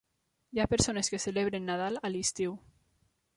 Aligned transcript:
Hi 0.55 0.61
ha 0.61 0.65
persones 0.71 1.11
que 1.15 1.19
celebren 1.25 1.69
Nadal 1.73 2.01
a 2.01 2.13
l'estiu. 2.15 2.57